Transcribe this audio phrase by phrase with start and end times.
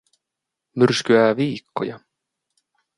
[0.77, 1.99] Myrskyää viikkoja.